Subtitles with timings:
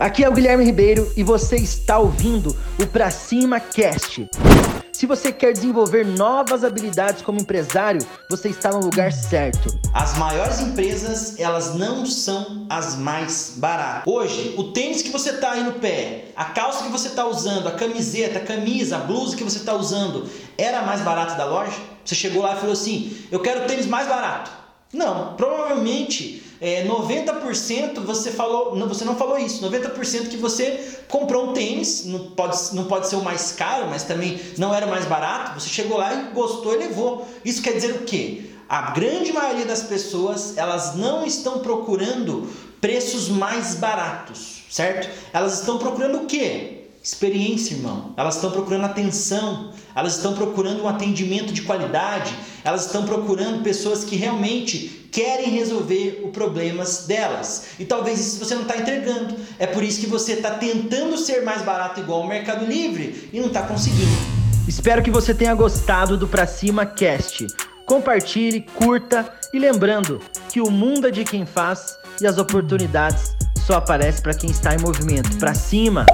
[0.00, 4.26] Aqui é o Guilherme Ribeiro e você está ouvindo o Pra Cima Cast.
[4.90, 9.78] Se você quer desenvolver novas habilidades como empresário, você está no lugar certo.
[9.92, 14.04] As maiores empresas, elas não são as mais baratas.
[14.06, 17.68] Hoje, o tênis que você está aí no pé, a calça que você está usando,
[17.68, 20.26] a camiseta, a camisa, a blusa que você está usando,
[20.56, 21.76] era mais barata da loja?
[22.02, 24.50] Você chegou lá e falou assim: eu quero o tênis mais barato.
[24.94, 31.50] Não, provavelmente é, 90% você falou, não, você não falou isso, 90% que você comprou
[31.50, 34.90] um tênis, não pode, não pode ser o mais caro, mas também não era o
[34.90, 37.26] mais barato, você chegou lá e gostou e levou.
[37.44, 38.50] Isso quer dizer o quê?
[38.68, 42.48] A grande maioria das pessoas, elas não estão procurando
[42.80, 45.08] preços mais baratos, certo?
[45.32, 46.79] Elas estão procurando o quê?
[47.02, 48.12] Experiência, irmão.
[48.16, 54.04] Elas estão procurando atenção, elas estão procurando um atendimento de qualidade, elas estão procurando pessoas
[54.04, 57.68] que realmente querem resolver os problemas delas.
[57.78, 59.34] E talvez isso você não está entregando.
[59.58, 63.40] É por isso que você está tentando ser mais barato igual o Mercado Livre e
[63.40, 64.10] não está conseguindo.
[64.68, 67.46] Espero que você tenha gostado do Pra Cima Cast.
[67.86, 73.34] Compartilhe, curta e lembrando que o mundo é de quem faz e as oportunidades
[73.66, 75.36] só aparecem para quem está em movimento.
[75.38, 76.06] Pra cima!